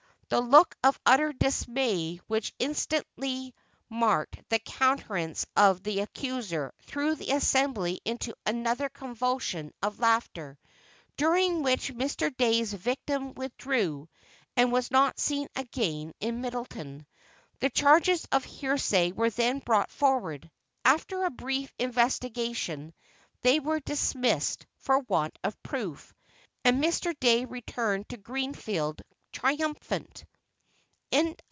[0.29, 3.53] The look of utter dismay which instantly
[3.89, 10.57] marked the countenance of the accuser threw the assembly into another convulsion of laughter,
[11.17, 12.33] during which Mr.
[12.37, 14.07] Dey's victim withdrew,
[14.55, 17.05] and was not seen again in Middletown.
[17.59, 20.49] The charges of heresy were then brought forward.
[20.85, 22.93] After a brief investigation,
[23.41, 26.13] they were dismissed for want of proof,
[26.63, 27.13] and Mr.
[27.19, 29.01] Dey returned to Greenfield
[29.33, 30.25] triumphant.